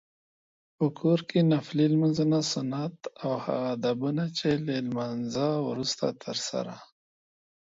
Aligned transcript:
په 0.77 0.85
کور 0.99 1.19
کې 1.29 1.39
نفلي 1.53 1.85
لمونځونه، 1.93 2.37
سنت 2.51 2.95
او 3.23 3.31
هغه 3.45 3.65
ادبونه 3.75 4.23
چې 4.37 4.49
له 4.65 4.75
لمانځته 4.87 5.47
وروسته 5.67 6.05
ترسره 6.23 6.75